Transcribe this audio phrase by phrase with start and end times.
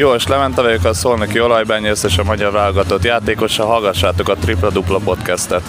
[0.00, 3.66] Jó, és Levente vagyok a Szolnoki olajbányész és a magyar válogatott játékosa.
[3.66, 5.62] Hallgassátok a Tripla Dupla podcastet.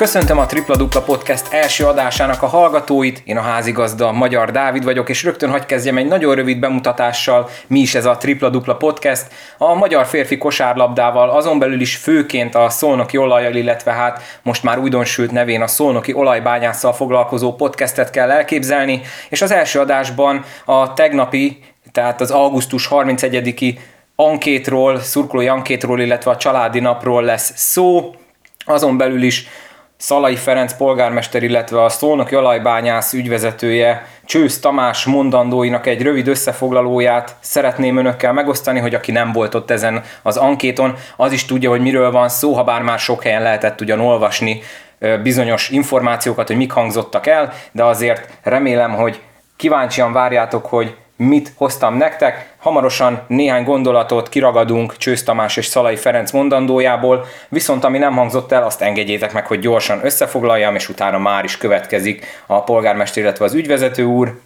[0.00, 5.08] Köszöntöm a Tripla Dupla Podcast első adásának a hallgatóit, én a házigazda Magyar Dávid vagyok,
[5.08, 9.26] és rögtön hagy kezdjem egy nagyon rövid bemutatással, mi is ez a Tripla Dupla Podcast.
[9.58, 14.78] A magyar férfi kosárlabdával, azon belül is főként a szolnoki olajjal, illetve hát most már
[14.78, 21.58] újdonsült nevén a szolnoki olajbányásszal foglalkozó podcastet kell elképzelni, és az első adásban a tegnapi,
[21.92, 23.78] tehát az augusztus 31-i
[24.16, 28.14] ankétról, szurkolói ankétról, illetve a családi napról lesz szó,
[28.64, 29.46] azon belül is
[30.00, 37.96] Szalai Ferenc polgármester, illetve a Szolnoki Olajbányász ügyvezetője Csősz Tamás mondandóinak egy rövid összefoglalóját szeretném
[37.96, 42.10] önökkel megosztani, hogy aki nem volt ott ezen az ankéton, az is tudja, hogy miről
[42.10, 44.60] van szó, ha bár már sok helyen lehetett ugyan olvasni
[45.22, 49.20] bizonyos információkat, hogy mik hangzottak el, de azért remélem, hogy
[49.56, 52.52] kíváncsian várjátok, hogy mit hoztam nektek.
[52.58, 58.62] Hamarosan néhány gondolatot kiragadunk Csősz Tamás és Szalai Ferenc mondandójából, viszont ami nem hangzott el,
[58.62, 63.54] azt engedjétek meg, hogy gyorsan összefoglaljam, és utána már is következik a polgármester, illetve az
[63.54, 64.40] ügyvezető úr.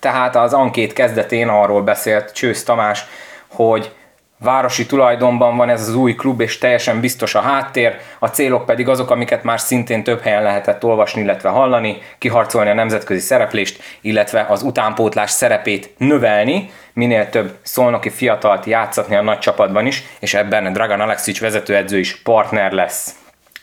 [0.00, 3.04] Tehát az ankét kezdetén arról beszélt Csősz Tamás,
[3.48, 3.94] hogy
[4.38, 8.88] városi tulajdonban van ez az új klub, és teljesen biztos a háttér, a célok pedig
[8.88, 14.46] azok, amiket már szintén több helyen lehetett olvasni, illetve hallani, kiharcolni a nemzetközi szereplést, illetve
[14.48, 20.72] az utánpótlás szerepét növelni, minél több szolnoki fiatalt játszatni a nagy csapatban is, és ebben
[20.72, 23.14] Dragan Alexic vezetőedző is partner lesz.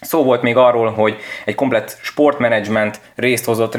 [0.02, 3.76] Szó volt még arról, hogy egy komplett sportmenedzsment részt hozott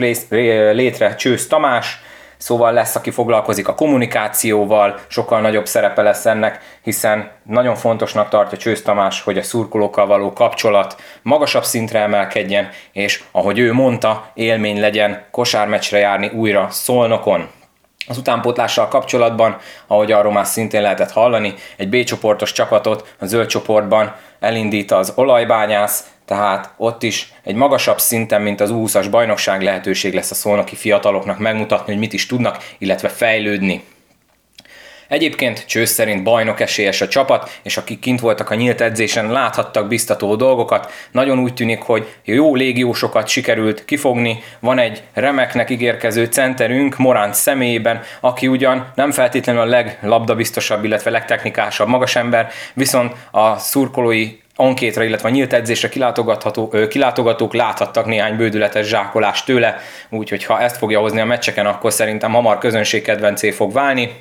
[0.73, 2.01] létre Csősz Tamás,
[2.45, 8.59] Szóval lesz, aki foglalkozik a kommunikációval, sokkal nagyobb szerepe lesz ennek, hiszen nagyon fontosnak tartja
[8.59, 14.81] Csősz Tamás, hogy a szurkolókkal való kapcsolat magasabb szintre emelkedjen, és ahogy ő mondta, élmény
[14.81, 17.49] legyen kosármeccsre járni újra Szolnokon.
[18.09, 23.47] Az utánpótlással kapcsolatban, ahogy arról már szintén lehetett hallani, egy B csoportos csapatot a zöld
[23.47, 30.15] csoportban elindít az olajbányász, tehát ott is egy magasabb szinten, mint az 20-as bajnokság lehetőség
[30.15, 33.83] lesz a szolnoki fiataloknak megmutatni, hogy mit is tudnak, illetve fejlődni.
[35.09, 39.89] Egyébként Csősz szerint bajnok esélyes a csapat, és akik kint voltak a nyílt edzésen, láthattak
[39.89, 40.93] biztató dolgokat.
[41.11, 44.43] Nagyon úgy tűnik, hogy jó légiósokat sikerült kifogni.
[44.61, 51.89] Van egy remeknek ígérkező centerünk Morán személyében, aki ugyan nem feltétlenül a leglabdabiztosabb, illetve legtechnikásabb
[51.89, 59.77] magasember, viszont a szurkolói ankétra, illetve nyílt edzésre kilátogatható, kilátogatók láthattak néhány bődületes zsákolást tőle,
[60.11, 64.13] úgyhogy ha ezt fogja hozni a meccseken, akkor szerintem hamar közönség kedvencé fog válni,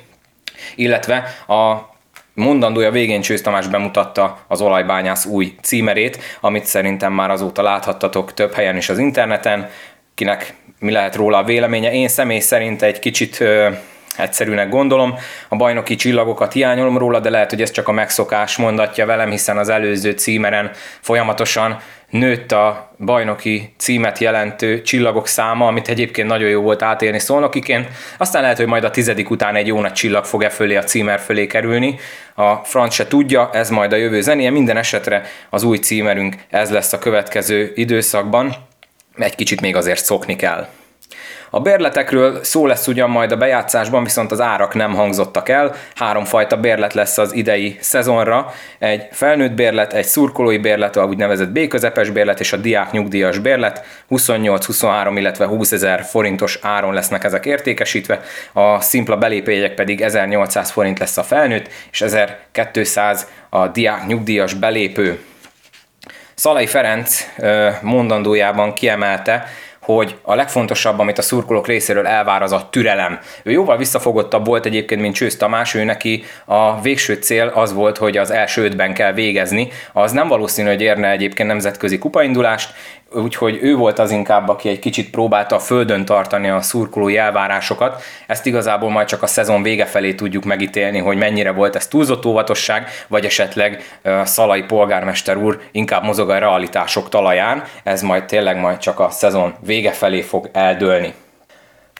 [0.74, 1.16] illetve
[1.48, 1.92] a
[2.34, 8.54] mondandója végén Csősz Tamás bemutatta az olajbányász új címerét, amit szerintem már azóta láthattatok több
[8.54, 9.70] helyen is az interneten,
[10.14, 11.92] kinek mi lehet róla a véleménye.
[11.92, 13.44] Én személy szerint egy kicsit
[14.16, 15.14] egyszerűnek gondolom.
[15.48, 19.58] A bajnoki csillagokat hiányolom róla, de lehet, hogy ez csak a megszokás mondatja velem, hiszen
[19.58, 20.70] az előző címeren
[21.00, 21.78] folyamatosan
[22.10, 27.88] nőtt a bajnoki címet jelentő csillagok száma, amit egyébként nagyon jó volt átélni szolnokiként.
[28.18, 30.84] Aztán lehet, hogy majd a tizedik után egy jó nagy csillag fog e fölé a
[30.84, 31.98] címer fölé kerülni.
[32.34, 34.50] A franc se tudja, ez majd a jövő zenéje.
[34.50, 38.54] Minden esetre az új címerünk ez lesz a következő időszakban.
[39.16, 40.68] Egy kicsit még azért szokni kell.
[41.54, 45.74] A bérletekről szó lesz ugyan majd a bejátszásban, viszont az árak nem hangzottak el.
[45.94, 48.52] Háromfajta bérlet lesz az idei szezonra.
[48.78, 53.38] Egy felnőtt bérlet, egy szurkolói bérlet, a úgynevezett B közepes bérlet és a diák nyugdíjas
[53.38, 53.84] bérlet.
[54.08, 58.20] 28, 23, illetve 20 ezer forintos áron lesznek ezek értékesítve.
[58.52, 65.18] A szimpla belépőjegyek pedig 1800 forint lesz a felnőtt, és 1200 a diák nyugdíjas belépő.
[66.34, 67.26] Szalai Ferenc
[67.82, 69.46] mondandójában kiemelte,
[69.84, 73.18] hogy a legfontosabb, amit a szurkolók részéről elvár, az a türelem.
[73.42, 77.98] Ő jóval visszafogottabb volt egyébként, mint Csősz Tamás, ő neki a végső cél az volt,
[77.98, 79.68] hogy az első ötben kell végezni.
[79.92, 82.74] Az nem valószínű, hogy érne egyébként nemzetközi kupaindulást,
[83.14, 88.02] úgyhogy ő volt az inkább, aki egy kicsit próbálta a földön tartani a szurkolói elvárásokat.
[88.26, 92.26] Ezt igazából majd csak a szezon vége felé tudjuk megítélni, hogy mennyire volt ez túlzott
[92.26, 97.64] óvatosság, vagy esetleg Szalai polgármester úr inkább mozog a realitások talaján.
[97.82, 101.14] Ez majd tényleg majd csak a szezon vége felé fog eldőlni.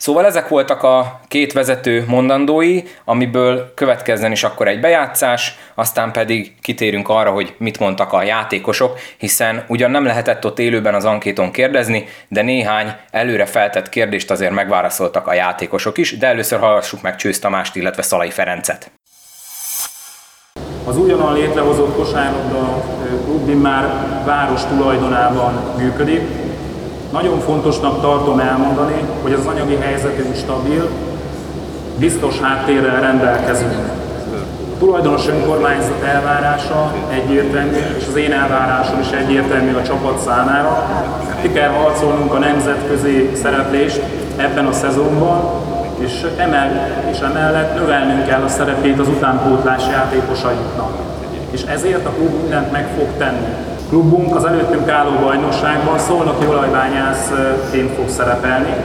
[0.05, 6.55] Szóval ezek voltak a két vezető mondandói, amiből következzen is akkor egy bejátszás, aztán pedig
[6.61, 11.51] kitérünk arra, hogy mit mondtak a játékosok, hiszen ugyan nem lehetett ott élőben az ankéton
[11.51, 17.15] kérdezni, de néhány előre feltett kérdést azért megválaszoltak a játékosok is, de először hallgassuk meg
[17.15, 18.91] Csősz Tamást, illetve Szalai Ferencet.
[20.85, 22.83] Az újonnan létrehozott kosárlabda
[23.23, 23.83] klub már
[24.25, 26.44] város tulajdonában működik.
[27.15, 30.89] Nagyon fontosnak tartom elmondani, hogy az anyagi helyzetünk stabil,
[31.97, 33.73] biztos háttérrel rendelkezünk.
[34.73, 40.89] A tulajdonos önkormányzat elvárása egyértelmű, és az én elvárásom is egyértelmű a csapat számára.
[41.41, 44.01] Ki kell harcolnunk a nemzetközi szereplést
[44.37, 45.43] ebben a szezonban,
[45.97, 50.91] és, emel, és emellett növelnünk kell a szerepét az utánpótlás játékosainknak.
[51.51, 53.74] És ezért a klub mindent meg fog tenni.
[53.89, 58.75] Klubunk az előttünk álló bajnokságban szolnoki olajbányászként fog szerepelni.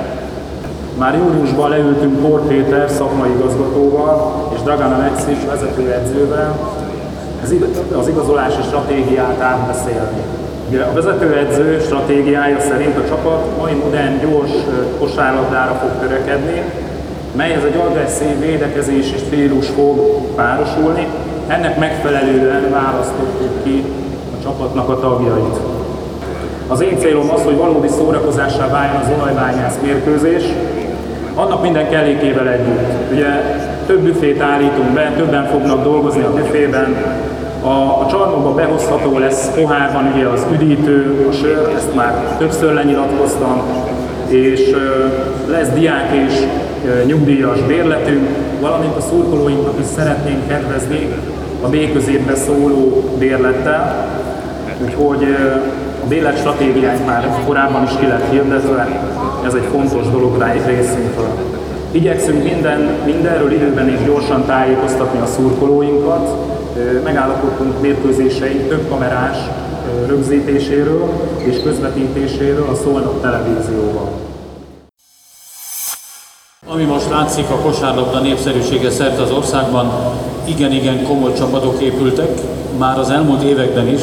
[0.99, 6.59] Már júniusban leültünk Port Péter szakmai igazgatóval és Dragan Alexis vezetőedzővel
[7.99, 10.23] az igazolási stratégiát átbeszélni.
[10.91, 14.51] A vezetőedző stratégiája szerint a csapat mai modern, gyors
[14.99, 16.63] kosárlabdára fog törekedni,
[17.37, 19.99] melyhez egy agresszív védekezési stílus fog
[20.35, 21.07] párosulni.
[21.47, 23.85] Ennek megfelelően választottuk ki
[24.43, 25.61] csapatnak a tagjait.
[26.69, 30.43] Az én célom az, hogy valódi szórakozássá váljon az olajbányász mérkőzés,
[31.35, 33.13] annak minden kellékével együtt.
[33.13, 33.29] Ugye
[33.87, 36.97] több büfét állítunk be, többen fognak dolgozni a büfében,
[37.63, 43.63] a, a csarnokba behozható lesz pohárban ugye az üdítő, a sör, ezt már többször lenyilatkoztam,
[44.29, 44.61] és
[45.47, 46.47] lesz diák és
[47.07, 48.29] nyugdíjas bérletünk,
[48.61, 51.09] valamint a szurkolóinknak is szeretnénk kedvezni
[51.63, 54.09] a B középbe szóló bérlettel,
[54.85, 55.25] úgyhogy
[56.05, 58.89] a bérlet stratégiánk már korábban is ki lett hirdetve,
[59.47, 61.35] ez egy fontos dolog rá részünkről.
[61.91, 66.29] Igyekszünk minden, mindenről időben és gyorsan tájékoztatni a szurkolóinkat,
[67.05, 69.37] megállapodtunk mérkőzéseink több kamerás
[70.07, 74.09] rögzítéséről és közvetítéséről a Szolnok televízióban.
[76.67, 79.91] Ami most látszik, a kosárlabda népszerűsége szerte az országban,
[80.45, 82.41] igen-igen komoly csapatok épültek,
[82.79, 84.01] már az elmúlt években is,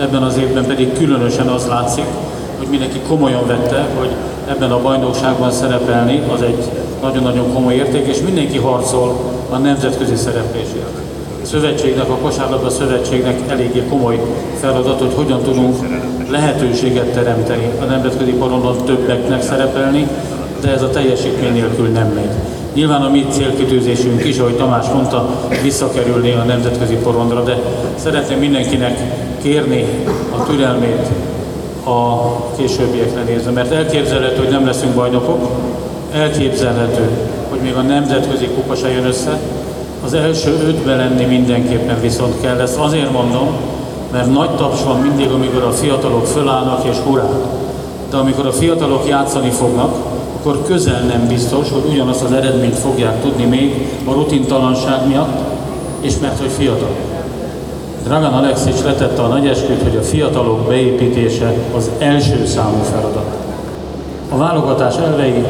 [0.00, 2.04] ebben az évben pedig különösen az látszik,
[2.58, 4.10] hogy mindenki komolyan vette, hogy
[4.48, 6.64] ebben a bajnokságban szerepelni az egy
[7.02, 10.98] nagyon-nagyon komoly érték, és mindenki harcol a nemzetközi szereplésért.
[11.42, 14.20] A szövetségnek, a kosárlabda szövetségnek eléggé komoly
[14.60, 15.76] feladat, hogy hogyan tudunk
[16.30, 20.08] lehetőséget teremteni a nemzetközi porondon többeknek szerepelni,
[20.60, 22.57] de ez a teljesítmény nélkül nem megy.
[22.74, 25.28] Nyilván a mi célkitűzésünk is, ahogy Tamás mondta,
[25.62, 27.58] visszakerülni a nemzetközi porondra, de
[27.96, 28.98] szeretném mindenkinek
[29.42, 29.84] kérni
[30.38, 31.08] a türelmét
[31.84, 35.48] a későbbiekre nézve, mert elképzelhető, hogy nem leszünk bajnokok,
[36.12, 37.08] elképzelhető,
[37.48, 39.38] hogy még a nemzetközi kupa se jön össze,
[40.04, 42.60] az első ötbe lenni mindenképpen viszont kell.
[42.60, 43.48] Ezt azért mondom,
[44.12, 47.28] mert nagy taps van mindig, amikor a fiatalok fölállnak és hurrá.
[48.10, 49.94] De amikor a fiatalok játszani fognak,
[50.38, 55.38] akkor közel nem biztos, hogy ugyanazt az eredményt fogják tudni még a rutintalanság miatt,
[56.00, 56.90] és mert hogy fiatal.
[58.04, 63.36] Dragan Alexics letette a nagy esküt, hogy a fiatalok beépítése az első számú feladat.
[64.28, 65.44] A válogatás elvei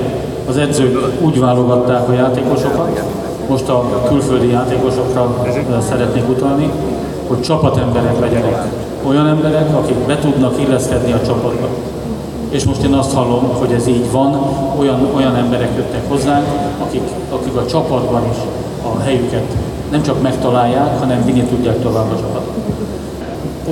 [0.49, 3.02] az edzők úgy válogatták a játékosokat,
[3.49, 5.37] most a külföldi játékosokra
[5.88, 6.70] szeretnék utalni,
[7.26, 8.67] hogy csapatemberek legyenek.
[9.08, 11.69] Olyan emberek, akik be tudnak illeszkedni a csapatba
[12.49, 14.39] és most én azt hallom, hogy ez így van,
[14.79, 16.47] olyan, olyan emberek jöttek hozzánk,
[16.83, 18.37] akik, akik a csapatban is
[18.83, 19.55] a helyüket
[19.91, 22.56] nem csak megtalálják, hanem vinni tudják tovább a csapatot.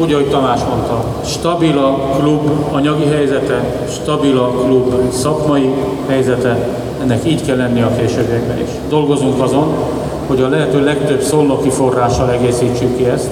[0.00, 5.70] Úgy, ahogy Tamás mondta, stabil a klub anyagi helyzete, stabil a klub szakmai
[6.08, 6.68] helyzete,
[7.02, 8.68] ennek így kell lenni a későbbiekben is.
[8.88, 9.74] Dolgozunk azon,
[10.26, 13.30] hogy a lehető legtöbb szolnoki forrással egészítsük ki ezt,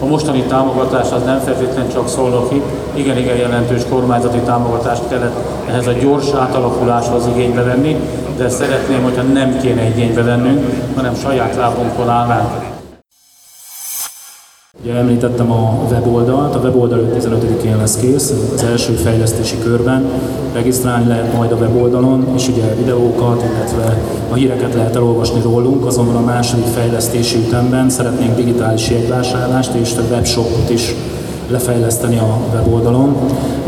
[0.00, 2.62] a mostani támogatás az nem feltétlenül csak szolnoki,
[2.98, 5.36] igen-igen jelentős kormányzati támogatást kellett
[5.68, 7.96] ehhez a gyors átalakuláshoz igénybe venni,
[8.36, 12.74] de szeretném, hogyha nem kéne igénybe vennünk, hanem saját lábunkon állnánk.
[14.82, 20.10] Ugye említettem a weboldalt, a weboldal 15-én lesz kész, az első fejlesztési körben.
[20.52, 23.98] Regisztrálni lehet majd a weboldalon, és ugye videókat, illetve
[24.30, 30.02] a híreket lehet elolvasni rólunk, azonban a második fejlesztési ütemben szeretnénk digitális jegyvásárlást és a
[30.10, 30.94] webshopot is
[31.48, 33.16] lefejleszteni a weboldalon,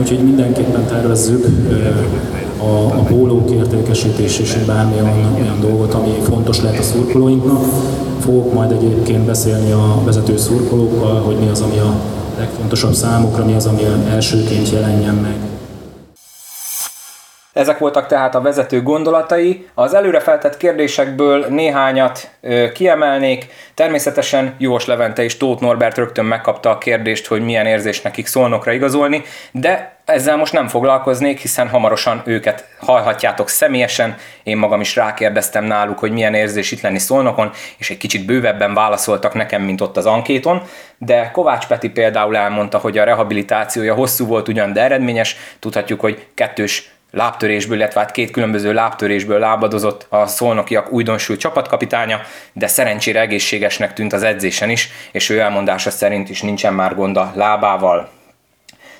[0.00, 1.46] úgyhogy mindenképpen tervezzük
[2.58, 5.04] a, a pólók értékesítés és bármilyen
[5.40, 7.64] olyan dolgot, ami fontos lehet a szurkolóinknak.
[8.20, 11.94] Fogok majd egyébként beszélni a vezető szurkolókkal, hogy mi az, ami a
[12.38, 13.80] legfontosabb számukra, mi az, ami
[14.10, 15.47] elsőként jelenjen meg.
[17.58, 19.68] Ezek voltak tehát a vezető gondolatai.
[19.74, 23.46] Az előre feltett kérdésekből néhányat ö, kiemelnék.
[23.74, 28.72] Természetesen Jós Levente és Tóth Norbert rögtön megkapta a kérdést, hogy milyen érzés nekik szolnokra
[28.72, 29.22] igazolni,
[29.52, 34.16] de ezzel most nem foglalkoznék, hiszen hamarosan őket hallhatjátok személyesen.
[34.42, 38.74] Én magam is rákérdeztem náluk, hogy milyen érzés itt lenni szolnokon, és egy kicsit bővebben
[38.74, 40.62] válaszoltak nekem, mint ott az ankéton.
[40.98, 45.36] De Kovács Peti például elmondta, hogy a rehabilitációja hosszú volt ugyan, de eredményes.
[45.58, 52.20] Tudhatjuk, hogy kettős lábtörésből, illetve hát két különböző lábtörésből lábadozott a szolnokiak újdonsült csapatkapitánya,
[52.52, 57.16] de szerencsére egészségesnek tűnt az edzésen is, és ő elmondása szerint is nincsen már gond
[57.16, 58.08] a lábával.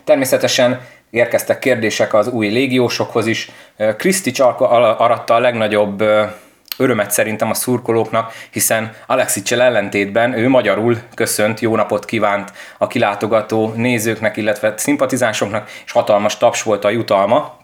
[0.05, 3.50] Természetesen érkeztek kérdések az új légiósokhoz is.
[3.97, 6.03] Krisztics aratta a legnagyobb
[6.79, 13.73] örömet szerintem a szurkolóknak, hiszen Alexicsel ellentétben ő magyarul köszönt, jó napot kívánt a kilátogató
[13.77, 17.57] nézőknek, illetve szimpatizánsoknak, és hatalmas taps volt a jutalma,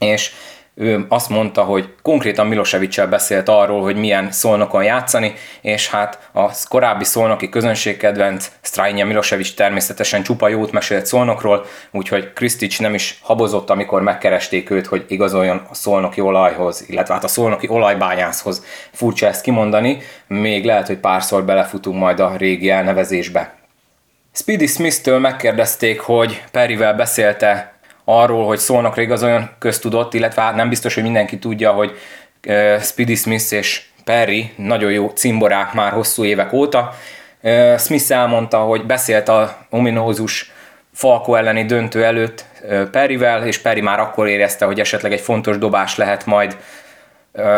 [0.00, 0.32] és
[0.74, 6.50] ő azt mondta, hogy konkrétan Milosevic beszélt arról, hogy milyen szolnokon játszani, és hát a
[6.68, 13.70] korábbi szolnoki közönségkedvenc Strajnja Milosevic természetesen csupa jót mesélt szolnokról, úgyhogy Kristic nem is habozott,
[13.70, 18.64] amikor megkeresték őt, hogy igazoljon a szolnoki olajhoz, illetve hát a szolnoki olajbányászhoz.
[18.92, 23.54] Furcsa ezt kimondani, még lehet, hogy párszor belefutunk majd a régi elnevezésbe.
[24.32, 30.94] Speedy Smith-től megkérdezték, hogy Perivel beszélte arról, hogy szólnak igazoljon köztudott, illetve hát nem biztos,
[30.94, 31.98] hogy mindenki tudja, hogy
[32.80, 36.94] Speedy Smith és Perry nagyon jó cimborák már hosszú évek óta.
[37.78, 40.52] Smith elmondta, hogy beszélt a ominózus
[40.94, 42.44] Falko elleni döntő előtt
[42.90, 46.56] Perryvel, és Perry már akkor érezte, hogy esetleg egy fontos dobás lehet majd,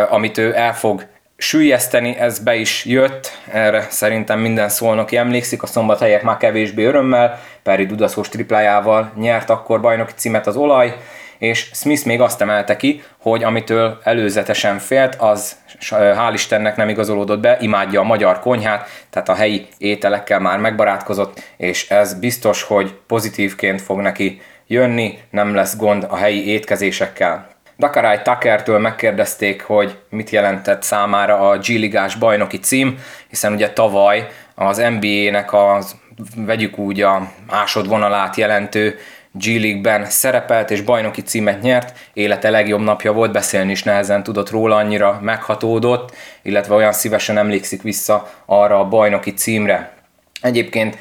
[0.09, 1.07] amit ő el fog
[1.43, 7.41] sűjeszteni, ez be is jött, erre szerintem minden szolnoki emlékszik, a szombathelyek már kevésbé örömmel,
[7.63, 10.97] Peri Dudaszós triplájával nyert akkor bajnoki címet az olaj,
[11.39, 15.57] és Smith még azt emelte ki, hogy amitől előzetesen félt, az
[15.91, 21.43] hál' Istennek nem igazolódott be, imádja a magyar konyhát, tehát a helyi ételekkel már megbarátkozott,
[21.57, 27.52] és ez biztos, hogy pozitívként fog neki jönni, nem lesz gond a helyi étkezésekkel.
[27.83, 32.99] Dakarai Tuckertől megkérdezték, hogy mit jelentett számára a G-ligás bajnoki cím,
[33.29, 35.97] hiszen ugye tavaly az NBA-nek az
[36.37, 38.99] vegyük úgy a másodvonalát jelentő
[39.33, 44.51] G League-ben szerepelt és bajnoki címet nyert, élete legjobb napja volt, beszélni is nehezen tudott
[44.51, 49.93] róla, annyira meghatódott, illetve olyan szívesen emlékszik vissza arra a bajnoki címre.
[50.41, 50.99] Egyébként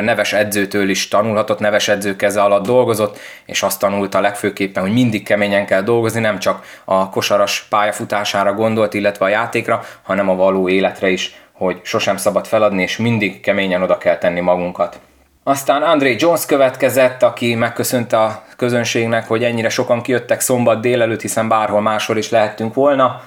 [0.00, 5.24] neves edzőtől is tanulhatott, neves edző keze alatt dolgozott, és azt tanulta legfőképpen, hogy mindig
[5.24, 10.68] keményen kell dolgozni, nem csak a kosaras pályafutására gondolt, illetve a játékra, hanem a való
[10.68, 15.00] életre is, hogy sosem szabad feladni, és mindig keményen oda kell tenni magunkat.
[15.42, 21.48] Aztán André Jones következett, aki megköszönte a közönségnek, hogy ennyire sokan kijöttek szombat délelőtt, hiszen
[21.48, 23.22] bárhol máshol is lehettünk volna.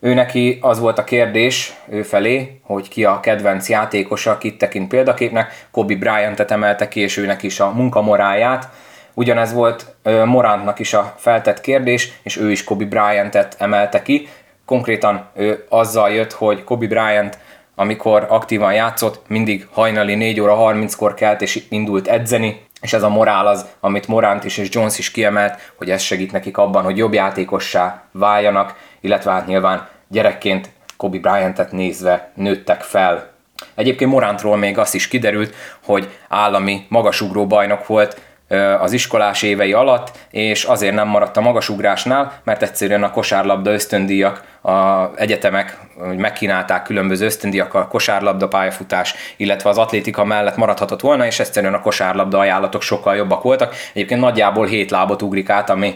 [0.00, 4.88] Ő neki az volt a kérdés ő felé, hogy ki a kedvenc játékosa, akit tekint
[4.88, 5.66] példaképnek.
[5.70, 8.68] Kobe Bryant-et emelte ki, és őnek is a munkamoráját.
[9.14, 14.28] Ugyanez volt Morantnak is a feltett kérdés, és ő is Kobe Bryant-et emelte ki.
[14.64, 17.38] Konkrétan ő azzal jött, hogy Kobe Bryant
[17.74, 23.08] amikor aktívan játszott, mindig hajnali 4 óra 30-kor kelt és indult edzeni, és ez a
[23.08, 26.96] morál az, amit Morant is és Jones is kiemelt, hogy ez segít nekik abban, hogy
[26.96, 33.30] jobb játékossá váljanak, illetve hát nyilván gyerekként Kobe Bryant-et nézve nőttek fel.
[33.74, 38.20] Egyébként Morantról még azt is kiderült, hogy állami magasugró bajnok volt
[38.80, 44.42] az iskolás évei alatt, és azért nem maradt a magasugrásnál, mert egyszerűen a kosárlabda ösztöndíjak,
[44.62, 45.78] a egyetemek
[46.16, 51.80] megkínálták különböző ösztöndíjak a kosárlabda pályafutás, illetve az atlétika mellett maradhatott volna, és egyszerűen a
[51.80, 53.74] kosárlabda ajánlatok sokkal jobbak voltak.
[53.92, 55.94] Egyébként nagyjából 7 lábot ugrik át, ami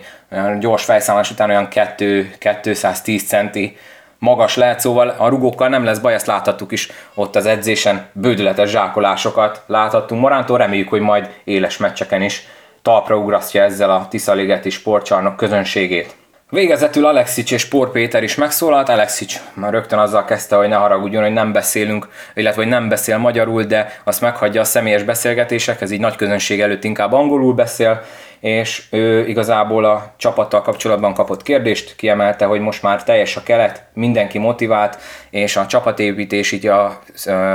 [0.58, 2.30] gyors fejszámolás után olyan 2,
[2.61, 3.76] 210 centi
[4.18, 8.71] magas lehet, szóval a rugókkal nem lesz baj, ezt láthattuk is ott az edzésen, bődületes
[8.71, 12.47] zsákolásokat láthattunk Morántól, reméljük, hogy majd éles meccseken is
[12.83, 16.14] talpra ugrasztja ezzel a Tiszaligeti sportcsarnok közönségét.
[16.50, 18.88] Végezetül Alexics és Por Péter is megszólalt.
[18.88, 23.18] Alexics már rögtön azzal kezdte, hogy ne haragudjon, hogy nem beszélünk, illetve hogy nem beszél
[23.18, 28.02] magyarul, de azt meghagyja a személyes beszélgetésekhez, így nagy közönség előtt inkább angolul beszél,
[28.40, 33.84] és ő igazából a csapattal kapcsolatban kapott kérdést, kiemelte, hogy most már teljes a kelet,
[33.94, 34.98] mindenki motivált,
[35.30, 36.98] és a csapatépítés így a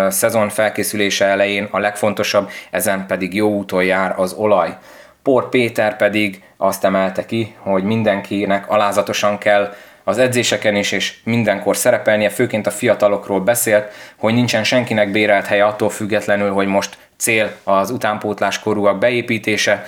[0.09, 4.77] szezon felkészülése elején a legfontosabb, ezen pedig jó úton jár az olaj.
[5.23, 9.73] Por Péter pedig azt emelte ki, hogy mindenkinek alázatosan kell
[10.03, 15.65] az edzéseken is, és mindenkor szerepelnie, főként a fiatalokról beszélt, hogy nincsen senkinek bérelt helye
[15.65, 19.85] attól függetlenül, hogy most cél az utánpótlás korúak beépítése,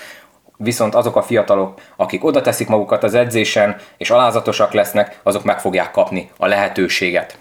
[0.58, 5.60] viszont azok a fiatalok, akik oda teszik magukat az edzésen, és alázatosak lesznek, azok meg
[5.60, 7.38] fogják kapni a lehetőséget.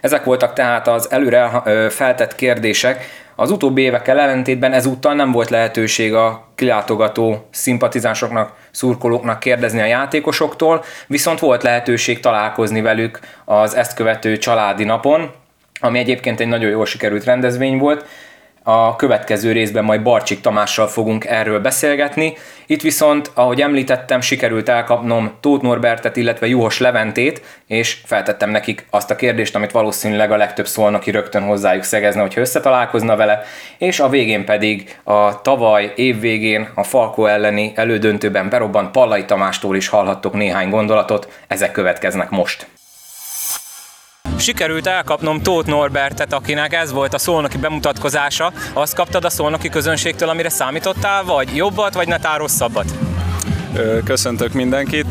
[0.00, 3.21] Ezek voltak tehát az előre feltett kérdések.
[3.36, 10.84] Az utóbbi évekkel ellentétben ezúttal nem volt lehetőség a kilátogató szimpatizánsoknak, szurkolóknak kérdezni a játékosoktól,
[11.06, 15.30] viszont volt lehetőség találkozni velük az ezt követő családi napon,
[15.80, 18.04] ami egyébként egy nagyon jól sikerült rendezvény volt.
[18.64, 22.34] A következő részben majd Barcsik Tamással fogunk erről beszélgetni.
[22.66, 29.10] Itt viszont, ahogy említettem, sikerült elkapnom Tóth Norbertet, illetve Juhos Leventét, és feltettem nekik azt
[29.10, 33.42] a kérdést, amit valószínűleg a legtöbb szolnoki rögtön hozzájuk szegezne, hogyha összetalálkozna vele,
[33.78, 39.76] és a végén pedig a tavaly év végén a Falko elleni elődöntőben berobbant Pallai Tamástól
[39.76, 42.66] is hallhattok néhány gondolatot, ezek következnek most
[44.42, 48.52] sikerült elkapnom Tóth Norbertet, akinek ez volt a szolnoki bemutatkozása.
[48.72, 52.94] Azt kaptad a szolnoki közönségtől, amire számítottál, vagy jobbat, vagy netán rosszabbat?
[54.04, 55.06] Köszöntök mindenkit.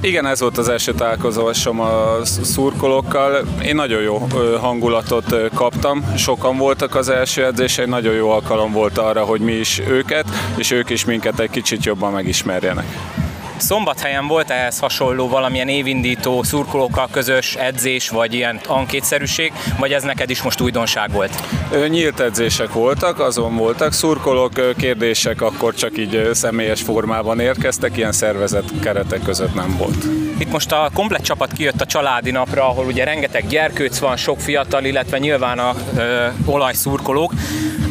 [0.00, 3.46] Igen, ez volt az első találkozásom a szurkolókkal.
[3.64, 4.26] Én nagyon jó
[4.60, 6.12] hangulatot kaptam.
[6.16, 10.24] Sokan voltak az első edzésein, nagyon jó alkalom volt arra, hogy mi is őket,
[10.56, 12.86] és ők is minket egy kicsit jobban megismerjenek.
[13.60, 20.30] Szombathelyen volt ehhez hasonló valamilyen évindító szurkolókkal közös edzés, vagy ilyen ankétszerűség, vagy ez neked
[20.30, 21.42] is most újdonság volt?
[21.88, 28.64] Nyílt edzések voltak, azon voltak szurkolók, kérdések akkor csak így személyes formában érkeztek, ilyen szervezet
[28.82, 30.04] keretek között nem volt.
[30.38, 34.40] Itt most a komplet csapat kijött a családi napra, ahol ugye rengeteg gyerkőc van, sok
[34.40, 37.32] fiatal, illetve nyilván a ö, olajszurkolók.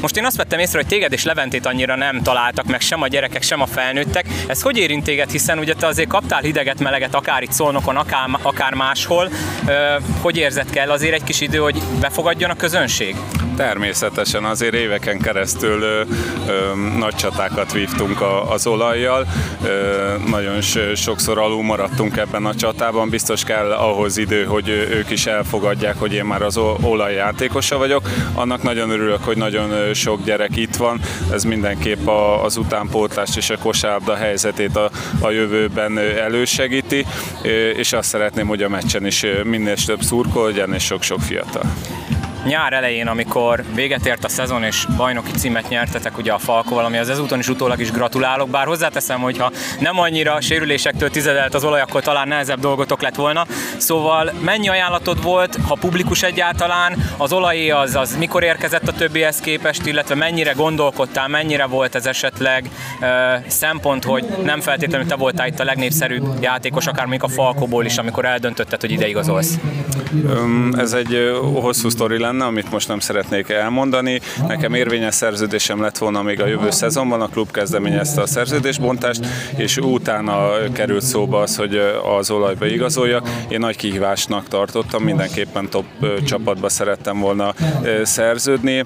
[0.02, 3.08] Most én azt vettem észre, hogy téged és Leventét annyira nem találtak meg, sem a
[3.08, 4.26] gyerekek, sem a felnőttek.
[4.48, 8.30] Ez hogy érint téged, hiszen ugye te azért kaptál hideget, meleget, akár itt szolnokon, akár,
[8.42, 9.30] akár máshol.
[10.22, 13.16] Hogy érzed kell azért egy kis idő, hogy befogadjon a közönség?
[13.60, 16.02] Természetesen azért éveken keresztül ö,
[16.48, 19.28] ö, nagy csatákat vívtunk a, az olajjal,
[19.64, 20.62] ö, nagyon
[20.96, 26.14] sokszor alul maradtunk ebben a csatában, biztos kell ahhoz idő, hogy ők is elfogadják, hogy
[26.14, 28.10] én már az olajjátékosa vagyok.
[28.34, 31.00] Annak nagyon örülök, hogy nagyon sok gyerek itt van,
[31.32, 34.90] ez mindenképp a, az utánpótlást és a kosárlabda helyzetét a,
[35.20, 37.06] a jövőben elősegíti,
[37.76, 41.64] és azt szeretném, hogy a meccsen is minél több szurkol legyen és sok-sok fiatal
[42.50, 46.98] nyár elején, amikor véget ért a szezon és bajnoki címet nyertetek ugye a Falkóval, ami
[46.98, 51.64] az ezúton is utólag is gratulálok, bár hozzáteszem, hogy ha nem annyira sérülésektől tizedelt az
[51.64, 53.46] olaj, akkor talán nehezebb dolgotok lett volna.
[53.78, 59.40] Szóval mennyi ajánlatod volt, ha publikus egyáltalán, az olajé az, az mikor érkezett a többihez
[59.40, 62.70] képest, illetve mennyire gondolkodtál, mennyire volt ez esetleg
[63.02, 63.06] ö,
[63.48, 67.98] szempont, hogy nem feltétlenül te voltál itt a legnépszerűbb játékos, akár még a Falkóból is,
[67.98, 69.58] amikor eldöntötted, hogy ide igazolsz?
[70.78, 74.20] Ez egy hosszú sztori lenne, amit most nem szeretnék elmondani.
[74.48, 79.26] Nekem érvényes szerződésem lett volna még a jövő szezonban, a klub kezdeményezte a szerződésbontást,
[79.58, 81.82] és utána került szóba az, hogy
[82.20, 83.30] az olajba igazoljak.
[83.50, 85.86] Én nagy kihívásnak tartottam, mindenképpen top
[86.26, 87.54] csapatba szerettem volna
[88.04, 88.86] szerződni.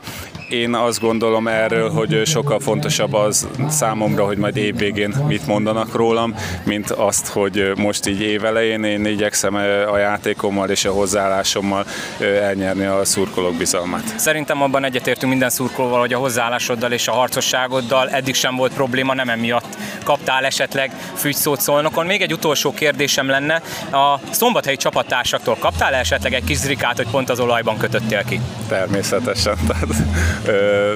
[0.50, 6.36] Én azt gondolom erről, hogy sokkal fontosabb az számomra, hogy majd évvégén mit mondanak rólam,
[6.66, 9.56] mint azt, hogy most így évelején én igyekszem
[9.92, 11.86] a játékommal és a hozzáállásommal
[12.20, 14.04] elnyerni a szurkolók bizalmát.
[14.16, 19.14] Szerintem abban egyetértünk minden szurkolóval, hogy a hozzáállásoddal és a harcosságoddal eddig sem volt probléma,
[19.14, 22.06] nem emiatt kaptál esetleg fügyszót szolnokon.
[22.06, 27.30] Még egy utolsó kérdésem lenne, a szombathelyi csapattársaktól kaptál esetleg egy kis zrikát, hogy pont
[27.30, 28.40] az olajban kötöttél ki?
[28.68, 29.58] Természetesen.
[29.68, 29.88] Tehát,
[30.46, 30.94] ö,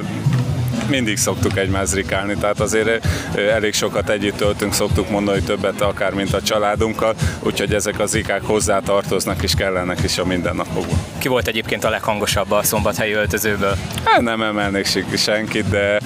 [0.95, 6.33] mindig szoktuk egymást zrikálni, tehát azért elég sokat együtt töltünk, szoktuk mondani többet akár, mint
[6.33, 10.97] a családunkkal, úgyhogy ezek az zikák hozzá tartoznak és kellenek is a mindennapokban.
[11.17, 13.77] Ki volt egyébként a leghangosabb a szombathelyi öltözőből?
[14.03, 15.99] Hát nem emelnék senkit, de,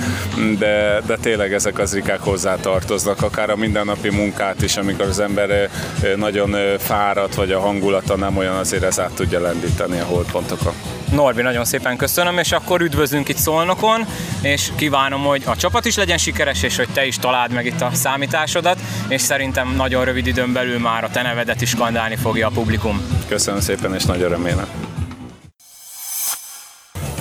[0.60, 5.20] de, de tényleg ezek az zikák hozzá tartoznak, akár a mindennapi munkát is, amikor az
[5.20, 5.70] ember
[6.16, 10.74] nagyon fáradt, vagy a hangulata nem olyan, azért ez át tudja lendíteni a holdpontokat.
[11.12, 14.06] Norbi, nagyon szépen köszönöm, és akkor üdvözlünk itt Szolnokon,
[14.42, 17.82] és kívánom, hogy a csapat is legyen sikeres, és hogy te is találd meg itt
[17.82, 22.48] a számításodat, és szerintem nagyon rövid időn belül már a te nevedet is skandálni fogja
[22.48, 23.02] a publikum.
[23.28, 24.68] Köszönöm szépen, és nagyon remélem.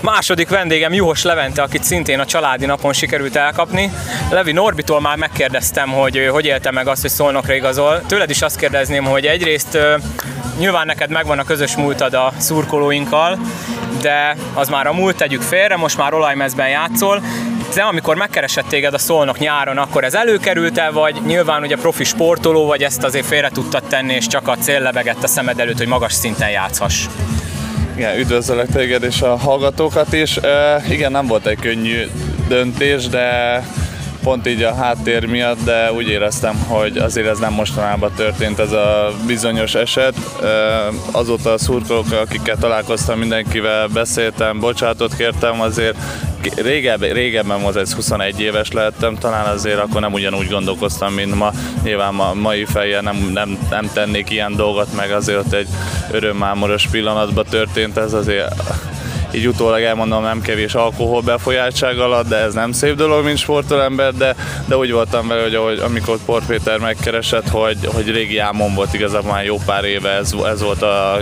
[0.02, 3.90] Második vendégem Juhos Levente, akit szintén a családi napon sikerült elkapni.
[4.30, 8.02] Levi Norbitól már megkérdeztem, hogy hogy élte meg azt, hogy Szolnokra igazol.
[8.06, 9.78] Tőled is azt kérdezném, hogy egyrészt
[10.60, 13.38] nyilván neked megvan a közös múltad a szurkolóinkkal,
[14.02, 17.22] de az már a múlt tegyük félre, most már olajmezben játszol,
[17.74, 22.66] de amikor megkeresett téged a szolnok nyáron, akkor ez előkerült-e, vagy nyilván ugye profi sportoló,
[22.66, 25.86] vagy ezt azért félre tudtad tenni, és csak a cél lebegett a szemed előtt, hogy
[25.86, 27.06] magas szinten játszhass?
[27.96, 30.36] Igen, üdvözöllek téged és a hallgatókat is.
[30.36, 32.06] Uh, igen, nem volt egy könnyű
[32.48, 33.56] döntés, de
[34.22, 38.72] pont így a háttér miatt, de úgy éreztem, hogy azért ez nem mostanában történt ez
[38.72, 40.14] a bizonyos eset.
[41.12, 45.96] Azóta a szurkolók, akikkel találkoztam, mindenkivel beszéltem, bocsátot kértem, azért
[46.56, 51.52] régebben, régebben volt ez 21 éves lehettem, talán azért akkor nem ugyanúgy gondolkoztam, mint ma.
[51.82, 55.68] Nyilván ma, mai fejjel nem, nem, nem tennék ilyen dolgot, meg azért ott egy
[56.10, 58.54] örömmámoros pillanatban történt ez azért
[59.32, 64.14] így utólag elmondom, nem kevés alkohol befolyáltság alatt, de ez nem szép dolog, mint sportolember,
[64.14, 64.34] de,
[64.66, 68.94] de úgy voltam vele, hogy ahogy, amikor Port Péter megkeresett, hogy, hogy régi álmom volt
[68.94, 71.18] igazából már jó pár éve, ez, ez volt a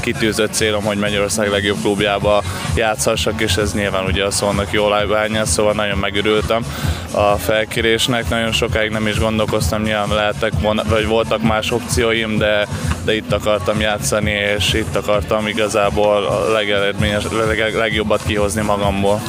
[0.00, 2.42] kitűzött célom, hogy Magyarország legjobb klubjába
[2.74, 6.64] játszhassak, és ez nyilván ugye a szólnak jól állványa, szóval nagyon megörültem
[7.10, 10.52] a felkérésnek, nagyon sokáig nem is gondolkoztam, nyilván lehetek,
[10.88, 12.66] vagy voltak más opcióim, de,
[13.04, 17.24] de itt akartam játszani, és itt akartam igazából a legeredményes,
[17.58, 19.20] leg, legjobbat kihozni magamból.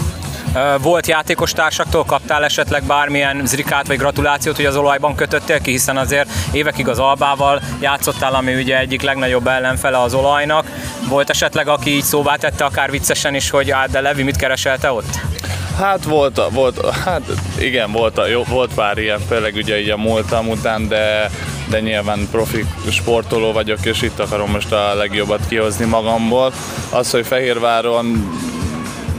[0.82, 5.98] Volt játékos társaktól, kaptál esetleg bármilyen zrikát vagy gratulációt, hogy az olajban kötöttél ki, hiszen
[5.98, 10.66] azért évekig az Albával játszottál, ami ugye egyik legnagyobb ellenfele az olajnak.
[11.08, 14.78] Volt esetleg, aki így szóvá tette akár viccesen is, hogy hát de Levi, mit keresel
[14.78, 15.20] te ott?
[15.78, 17.22] Hát volt, volt, hát
[17.60, 21.30] igen, volt, jó, volt pár ilyen, főleg ugye így a múltam után, de,
[21.72, 26.54] de nyilván profi sportoló vagyok, és itt akarom most a legjobbat kihozni magamból.
[26.90, 28.30] Az, hogy Fehérváron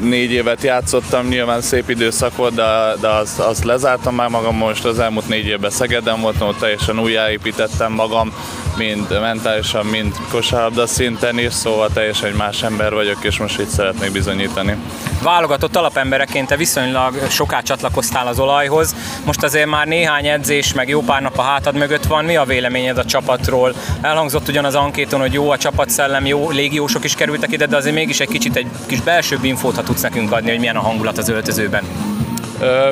[0.02, 4.84] négy évet játszottam, nyilván szép időszak volt, de, de azt, azt lezártam már magam most
[4.84, 8.32] az elmúlt négy évben Szegeden voltam, ott teljesen újjáépítettem magam,
[8.76, 13.68] mind mentálisan, mind kosárlabda szinten is, szóval teljesen egy más ember vagyok, és most itt
[13.68, 14.76] szeretnék bizonyítani.
[15.22, 21.00] Válogatott alapembereként te viszonylag soká csatlakoztál az olajhoz, most azért már néhány edzés, meg jó
[21.00, 23.74] pár nap a hátad mögött van, mi a véleményed a csapatról?
[24.00, 27.94] Elhangzott ugyan az ankéton, hogy jó a csapatszellem, jó légiósok is kerültek ide, de azért
[27.94, 31.18] mégis egy kicsit egy kis belső infót, ha tudsz nekünk adni, hogy milyen a hangulat
[31.18, 31.84] az öltözőben.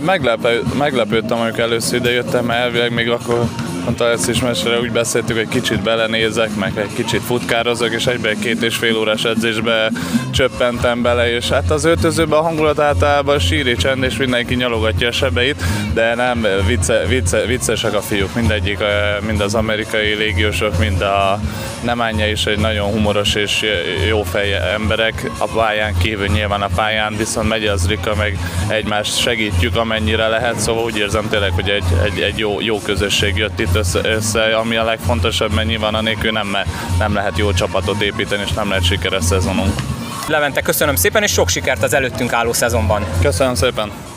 [0.01, 3.45] Meglepő, meglepődtem, amikor először ide jöttem, elvileg még akkor
[3.91, 8.39] mondta ezt is mesére, úgy beszéltük, hogy kicsit belenézek, meg egy kicsit futkározok, és egyben
[8.39, 9.91] két és fél órás edzésbe
[10.31, 15.13] csöppentem bele, és hát az öltözőben a hangulat általában síri csend, és mindenki nyalogatja a
[15.13, 15.63] sebeit,
[15.95, 18.79] de nem, vicce, vicce, viccesek a fiúk, mindegyik,
[19.27, 21.41] mind az amerikai légiósok, mind a
[21.83, 23.65] Nemánja is egy nagyon humoros és
[24.09, 29.19] jó fej emberek, a pályán kívül nyilván a pályán, viszont megy az Rika, meg egymást
[29.19, 33.61] segítjük amennyire lehet, szóval úgy érzem tényleg, hogy egy, egy, egy jó, jó közösség jött
[33.61, 36.57] itt össze, össze, ami a legfontosabb, mert nyilván a nélkül nem,
[36.99, 39.73] nem lehet jó csapatot építeni, és nem lehet sikeres szezonunk.
[40.27, 43.05] Levente, köszönöm szépen, és sok sikert az előttünk álló szezonban.
[43.21, 44.10] Köszönöm szépen!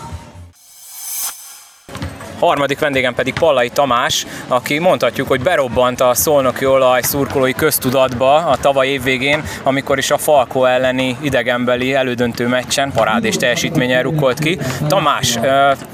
[2.45, 8.57] Harmadik vendégem pedig Pallai Tamás, aki mondhatjuk, hogy berobbant a szolnoki olaj szurkolói köztudatba a
[8.57, 14.59] tavaly évvégén, amikor is a Falko elleni idegenbeli elődöntő meccsen parádés teljesítményen rukkolt ki.
[14.87, 15.39] Tamás,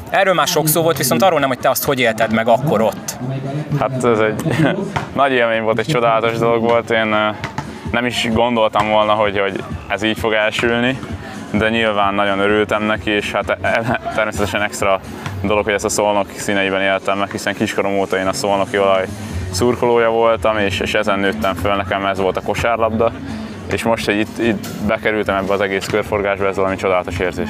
[0.09, 2.81] erről már sok szó volt, viszont arról nem, hogy te azt hogy élted meg akkor
[2.81, 3.17] ott.
[3.79, 4.41] Hát ez egy
[5.21, 6.91] nagy élmény volt, egy csodálatos dolog volt.
[6.91, 7.15] Én
[7.91, 10.99] nem is gondoltam volna, hogy, hogy ez így fog elsülni,
[11.51, 14.99] de nyilván nagyon örültem neki, és hát e, természetesen extra
[15.41, 19.05] dolog, hogy ezt a szolnok színeiben éltem meg, hiszen kiskorom óta én a szolnoki olaj
[19.51, 23.11] szurkolója voltam, és, és ezen nőttem föl, nekem ez volt a kosárlabda,
[23.71, 27.49] és most, hogy itt, itt bekerültem ebbe az egész körforgásba, ez valami csodálatos érzés.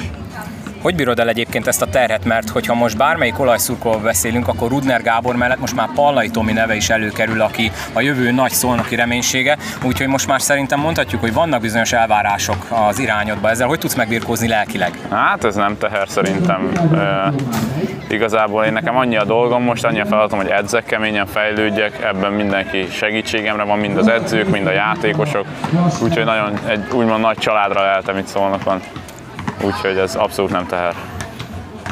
[0.81, 5.01] Hogy bírod el egyébként ezt a terhet, mert hogyha most bármelyik olajszurkóval beszélünk, akkor Rudner
[5.01, 9.57] Gábor mellett most már Pallai Tomi neve is előkerül, aki a jövő nagy szolnoki reménysége,
[9.83, 13.49] úgyhogy most már szerintem mondhatjuk, hogy vannak bizonyos elvárások az irányodba.
[13.49, 14.91] Ezzel hogy tudsz megbirkózni lelkileg?
[15.09, 16.71] Hát ez nem teher szerintem.
[16.93, 17.33] E,
[18.13, 22.31] igazából én nekem annyi a dolgom most, annyi a feladatom, hogy edzek keményen, fejlődjek, ebben
[22.31, 25.45] mindenki segítségemre van, mind az edzők, mind a játékosok,
[26.01, 28.79] úgyhogy nagyon egy úgymond nagy családra leltem itt van
[29.61, 30.93] úgyhogy ez abszolút nem teher.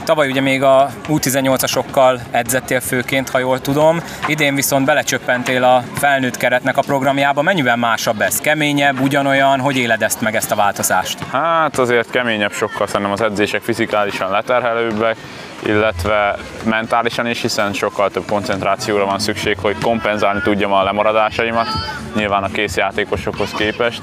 [0.07, 3.99] Tavaly ugye még a U18-asokkal edzettél főként, ha jól tudom.
[4.27, 7.41] Idén viszont belecsöppentél a felnőtt keretnek a programjába.
[7.41, 8.39] Mennyivel másabb ez?
[8.39, 9.59] Keményebb, ugyanolyan?
[9.59, 11.19] Hogy éled ezt meg, ezt a változást?
[11.31, 15.17] Hát azért keményebb sokkal, szerintem az edzések fizikálisan leterhelőbbek,
[15.65, 21.67] illetve mentálisan is, hiszen sokkal több koncentrációra van szükség, hogy kompenzálni tudjam a lemaradásaimat,
[22.15, 24.01] nyilván a kész játékosokhoz képest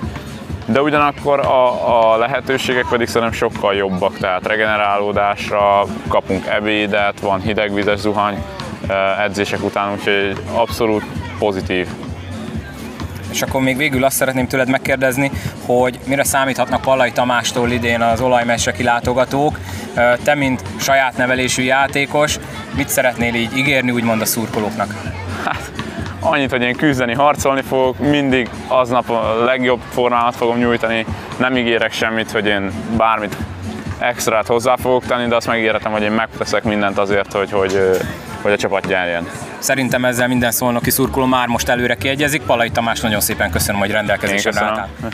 [0.67, 7.99] de ugyanakkor a, a lehetőségek pedig szerintem sokkal jobbak, tehát regenerálódásra kapunk ebédet, van hidegvizes
[7.99, 8.43] zuhany
[9.23, 11.05] edzések után, úgyhogy abszolút
[11.39, 11.89] pozitív.
[13.31, 15.31] És akkor még végül azt szeretném tőled megkérdezni,
[15.67, 19.59] hogy mire számíthatnak Pallai Tamástól idén az olajmesre kilátogatók.
[20.23, 22.39] Te, mint saját nevelésű játékos,
[22.77, 24.95] mit szeretnél így ígérni, úgymond a szurkolóknak?
[25.45, 25.73] Hát,
[26.25, 31.07] annyit, hogy én küzdeni, harcolni fogok, mindig aznap a legjobb formámat fogom nyújtani,
[31.37, 33.37] nem ígérek semmit, hogy én bármit
[33.99, 37.79] extrát hozzá fogok tenni, de azt megígérhetem, hogy én megteszek mindent azért, hogy, hogy,
[38.43, 39.29] hogy a csapat nyerjen.
[39.59, 42.43] Szerintem ezzel minden szolnoki szurkoló már most előre kiegyezik.
[42.43, 44.89] Palai Tamás, nagyon szépen köszönöm, hogy rendelkezésre álltál.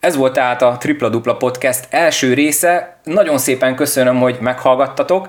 [0.00, 2.98] Ez volt tehát a Tripla Dupla Podcast első része.
[3.04, 5.28] Nagyon szépen köszönöm, hogy meghallgattatok.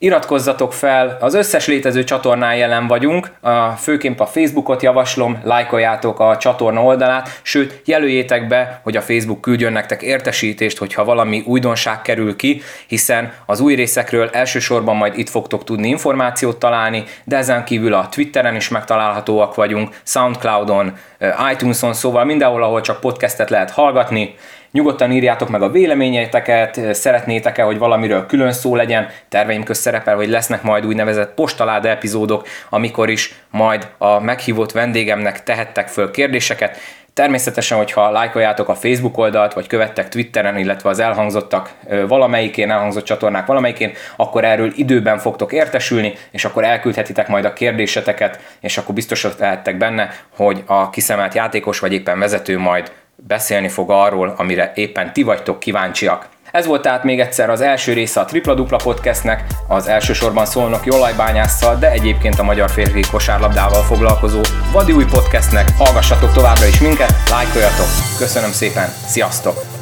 [0.00, 6.36] Iratkozzatok fel, az összes létező csatornán jelen vagyunk, a, főként a Facebookot javaslom, lájkoljátok a
[6.36, 12.36] csatorna oldalát, sőt jelöljétek be, hogy a Facebook küldjön nektek értesítést, hogyha valami újdonság kerül
[12.36, 17.94] ki, hiszen az új részekről elsősorban majd itt fogtok tudni információt találni, de ezen kívül
[17.94, 20.96] a Twitteren is megtalálhatóak vagyunk, Soundcloudon,
[21.52, 24.34] iTunes-on, szóval mindenhol, ahol csak podcastet lehet hallgatni,
[24.72, 30.28] Nyugodtan írjátok meg a véleményeiteket, szeretnétek-e, hogy valamiről külön szó legyen, terveim közt szerepel, hogy
[30.28, 36.78] lesznek majd úgynevezett postaláda epizódok, amikor is majd a meghívott vendégemnek tehettek föl kérdéseket.
[37.14, 41.70] Természetesen, hogyha lájkoljátok a Facebook oldalt, vagy követtek Twitteren, illetve az elhangzottak
[42.08, 48.40] valamelyikén, elhangzott csatornák valamelyikén, akkor erről időben fogtok értesülni, és akkor elküldhetitek majd a kérdéseteket,
[48.60, 52.92] és akkor biztosak lehettek benne, hogy a kiszemelt játékos vagy éppen vezető majd
[53.26, 56.28] beszélni fog arról, amire éppen ti vagytok kíváncsiak.
[56.52, 60.86] Ez volt tehát még egyszer az első része a Tripla Dupla Podcastnek, az elsősorban szólnak
[60.86, 64.40] jólajbányásszal, de egyébként a magyar férfi kosárlabdával foglalkozó
[64.72, 65.68] vadi új podcastnek.
[65.76, 67.86] Hallgassatok továbbra is minket, lájkoljatok,
[68.18, 69.77] köszönöm szépen, sziasztok!